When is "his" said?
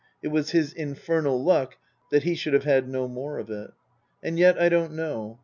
0.49-0.73